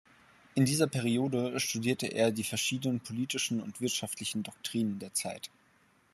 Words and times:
In 0.55 0.65
dieser 0.65 0.87
Periode 0.87 1.59
studierte 1.59 2.07
er 2.07 2.31
die 2.31 2.43
verschiedenen 2.43 3.01
politischen 3.01 3.61
und 3.61 3.81
wirtschaftlichen 3.81 4.41
Doktrinen 4.41 4.97
der 4.97 5.13
Zeit. 5.13 5.51